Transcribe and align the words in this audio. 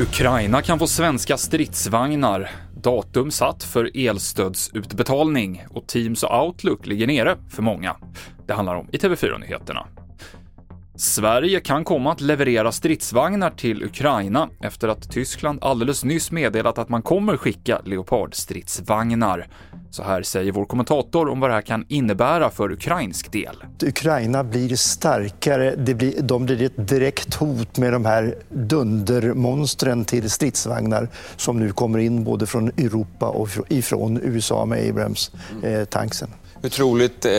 Ukraina 0.00 0.62
kan 0.62 0.78
få 0.78 0.86
svenska 0.86 1.36
stridsvagnar. 1.36 2.50
Datum 2.82 3.30
satt 3.30 3.64
för 3.64 3.90
elstödsutbetalning 3.94 5.64
och 5.70 5.86
Teams 5.86 6.22
och 6.22 6.46
Outlook 6.46 6.86
ligger 6.86 7.06
nere 7.06 7.36
för 7.50 7.62
många. 7.62 7.96
Det 8.46 8.52
handlar 8.52 8.74
om 8.74 8.88
i 8.92 8.96
TV4-nyheterna. 8.96 9.86
Sverige 10.96 11.60
kan 11.60 11.84
komma 11.84 12.12
att 12.12 12.20
leverera 12.20 12.72
stridsvagnar 12.72 13.50
till 13.50 13.82
Ukraina 13.82 14.48
efter 14.60 14.88
att 14.88 15.10
Tyskland 15.10 15.58
alldeles 15.64 16.04
nyss 16.04 16.30
meddelat 16.30 16.78
att 16.78 16.88
man 16.88 17.02
kommer 17.02 17.36
skicka 17.36 17.80
Leopardstridsvagnar. 17.84 19.48
Så 19.90 20.02
här 20.02 20.22
säger 20.22 20.52
vår 20.52 20.64
kommentator 20.64 21.28
om 21.28 21.40
vad 21.40 21.50
det 21.50 21.54
här 21.54 21.62
kan 21.62 21.84
innebära 21.88 22.50
för 22.50 22.72
ukrainsk 22.72 23.32
del. 23.32 23.56
Ukraina 23.82 24.44
blir 24.44 24.76
starkare, 24.76 25.74
det 25.76 25.94
blir, 25.94 26.22
de 26.22 26.46
blir 26.46 26.62
ett 26.62 26.88
direkt 26.88 27.34
hot 27.34 27.78
med 27.78 27.92
de 27.92 28.04
här 28.04 28.34
dundermonstren 28.48 30.04
till 30.04 30.30
stridsvagnar 30.30 31.08
som 31.36 31.58
nu 31.60 31.72
kommer 31.72 31.98
in 31.98 32.24
både 32.24 32.46
från 32.46 32.68
Europa 32.68 33.28
och 33.28 33.48
ifrån 33.68 34.20
USA 34.22 34.64
med 34.66 34.90
Abrams-tanksen. 34.90 36.28
Eh, 36.28 36.43
hur 36.64 36.70
troligt 36.70 37.24
eh, 37.24 37.30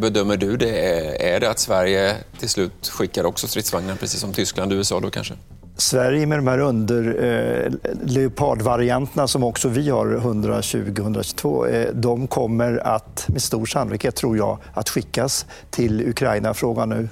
bedömer 0.00 0.36
du 0.36 0.56
det 0.56 1.34
är 1.34 1.40
det 1.40 1.50
att 1.50 1.58
Sverige 1.58 2.16
till 2.38 2.48
slut 2.48 2.88
skickar 2.88 3.24
också 3.24 3.46
stridsvagnar, 3.46 3.96
precis 3.96 4.20
som 4.20 4.32
Tyskland 4.32 4.72
och 4.72 4.76
USA 4.76 5.00
då 5.00 5.10
kanske? 5.10 5.34
Sverige 5.76 6.26
med 6.26 6.38
de 6.38 6.46
här 6.46 6.58
under 6.58 7.24
eh, 7.24 7.72
leopardvarianterna 8.04 9.28
som 9.28 9.44
också 9.44 9.68
vi 9.68 9.90
har 9.90 10.06
120-122, 10.06 11.68
eh, 11.68 11.94
de 11.94 12.26
kommer 12.26 12.86
att 12.86 13.24
med 13.28 13.42
stor 13.42 13.66
sannolikhet, 13.66 14.16
tror 14.16 14.36
jag, 14.36 14.58
att 14.74 14.88
skickas 14.88 15.46
till 15.70 16.08
Ukraina. 16.08 16.54
Frågan 16.54 16.88
nu 16.88 17.08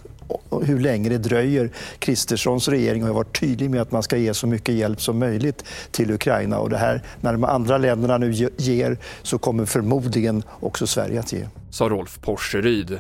hur 0.61 0.81
länge 0.81 1.09
det 1.09 1.19
dröjer. 1.19 1.71
Kristerssons 1.99 2.69
regering 2.69 3.03
har 3.03 3.13
varit 3.13 3.41
tydlig 3.41 3.71
med 3.71 3.81
att 3.81 3.93
man 3.93 4.03
ska 4.03 4.17
ge 4.17 4.35
så 4.35 4.47
mycket 4.47 4.75
hjälp 4.75 5.01
som 5.01 5.19
möjligt 5.19 5.65
till 5.91 6.11
Ukraina. 6.11 6.59
Och 6.59 6.71
det 6.71 6.77
här, 6.77 7.03
när 7.21 7.33
de 7.33 7.45
andra 7.45 7.79
länderna 7.79 8.19
nu 8.19 8.51
ger 8.57 8.99
så 9.23 9.39
kommer 9.39 9.65
förmodligen 9.65 10.43
också 10.61 10.87
Sverige 10.87 11.21
att 11.21 11.33
ge. 11.33 11.47
Sa 11.71 11.89
Rolf 11.89 12.19
Porseryd. 12.21 12.99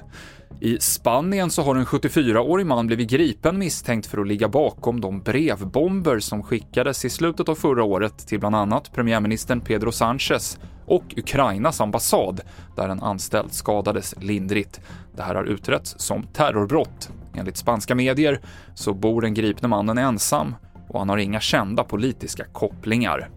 I 0.60 0.78
Spanien 0.80 1.50
så 1.50 1.62
har 1.62 1.76
en 1.76 1.84
74-årig 1.84 2.66
man 2.66 2.86
blivit 2.86 3.10
gripen 3.10 3.58
misstänkt 3.58 4.06
för 4.06 4.20
att 4.20 4.26
ligga 4.26 4.48
bakom 4.48 5.00
de 5.00 5.20
brevbomber 5.20 6.18
som 6.18 6.42
skickades 6.42 7.04
i 7.04 7.10
slutet 7.10 7.48
av 7.48 7.54
förra 7.54 7.84
året 7.84 8.26
till 8.26 8.40
bland 8.40 8.56
annat 8.56 8.92
premiärministern 8.92 9.60
Pedro 9.60 9.90
Sánchez 9.90 10.58
och 10.86 11.14
Ukrainas 11.16 11.80
ambassad, 11.80 12.40
där 12.76 12.88
en 12.88 13.02
anställd 13.02 13.52
skadades 13.52 14.14
lindrigt. 14.20 14.80
Det 15.16 15.22
här 15.22 15.34
har 15.34 15.44
utretts 15.44 15.94
som 15.98 16.22
terrorbrott. 16.22 17.10
Enligt 17.34 17.56
spanska 17.56 17.94
medier 17.94 18.40
så 18.74 18.94
bor 18.94 19.22
den 19.22 19.34
gripne 19.34 19.68
mannen 19.68 19.98
ensam 19.98 20.54
och 20.88 20.98
han 20.98 21.08
har 21.08 21.16
inga 21.16 21.40
kända 21.40 21.84
politiska 21.84 22.44
kopplingar. 22.44 23.30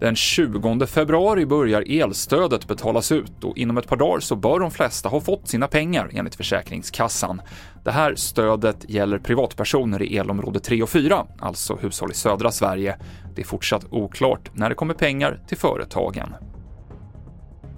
Den 0.00 0.16
20 0.16 0.86
februari 0.86 1.46
börjar 1.46 1.84
elstödet 2.02 2.68
betalas 2.68 3.12
ut 3.12 3.44
och 3.44 3.58
inom 3.58 3.78
ett 3.78 3.88
par 3.88 3.96
dagar 3.96 4.20
så 4.20 4.36
bör 4.36 4.60
de 4.60 4.70
flesta 4.70 5.08
ha 5.08 5.20
fått 5.20 5.48
sina 5.48 5.68
pengar 5.68 6.10
enligt 6.12 6.34
Försäkringskassan. 6.34 7.40
Det 7.84 7.90
här 7.90 8.14
stödet 8.14 8.90
gäller 8.90 9.18
privatpersoner 9.18 10.02
i 10.02 10.16
elområde 10.16 10.60
3 10.60 10.82
och 10.82 10.88
4, 10.88 11.26
alltså 11.38 11.76
hushåll 11.76 12.10
i 12.10 12.14
södra 12.14 12.50
Sverige. 12.50 12.96
Det 13.34 13.42
är 13.42 13.46
fortsatt 13.46 13.86
oklart 13.90 14.50
när 14.54 14.68
det 14.68 14.74
kommer 14.74 14.94
pengar 14.94 15.40
till 15.48 15.58
företagen. 15.58 16.34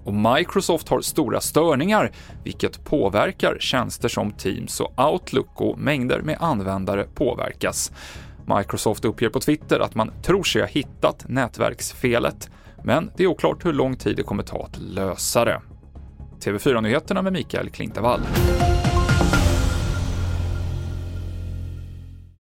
Och 0.08 0.14
Microsoft 0.14 0.88
har 0.88 1.00
stora 1.00 1.40
störningar, 1.40 2.12
vilket 2.44 2.84
påverkar 2.84 3.56
tjänster 3.60 4.08
som 4.08 4.30
Teams 4.30 4.80
och 4.80 5.10
Outlook 5.12 5.60
och 5.60 5.78
mängder 5.78 6.22
med 6.22 6.36
användare 6.40 7.06
påverkas. 7.14 7.92
Microsoft 8.58 9.04
uppger 9.04 9.28
på 9.28 9.40
Twitter 9.40 9.80
att 9.80 9.94
man 9.94 10.10
tror 10.22 10.42
sig 10.42 10.62
ha 10.62 10.68
hittat 10.68 11.24
nätverksfelet, 11.28 12.50
men 12.84 13.10
det 13.16 13.22
är 13.22 13.26
oklart 13.26 13.64
hur 13.64 13.72
lång 13.72 13.96
tid 13.96 14.16
det 14.16 14.22
kommer 14.22 14.42
ta 14.42 14.62
att 14.64 14.78
lösa 14.78 15.44
det. 15.44 15.60
TV4-nyheterna 16.40 17.22
med 17.22 17.32
Mikael 17.32 17.70
Klintevall. 17.70 18.20